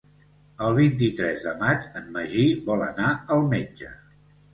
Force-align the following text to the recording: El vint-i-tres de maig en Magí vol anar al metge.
El 0.67 0.77
vint-i-tres 0.77 1.43
de 1.47 1.53
maig 1.59 1.85
en 1.99 2.07
Magí 2.15 2.45
vol 2.71 2.87
anar 2.87 3.11
al 3.37 3.45
metge. 3.53 3.93